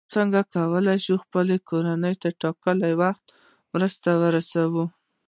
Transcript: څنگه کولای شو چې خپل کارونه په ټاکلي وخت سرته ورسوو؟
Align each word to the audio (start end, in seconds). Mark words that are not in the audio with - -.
څنگه 0.13 0.41
کولای 0.55 0.97
شو 1.05 1.15
چې 1.19 1.23
خپل 1.23 1.47
کارونه 1.69 2.07
په 2.21 2.29
ټاکلي 2.41 2.91
وخت 3.01 3.25
سرته 3.73 4.11
ورسوو؟ 4.21 4.85